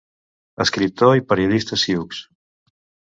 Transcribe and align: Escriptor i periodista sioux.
Escriptor 0.63 1.13
i 1.19 1.23
periodista 1.33 1.79
sioux. 1.83 2.23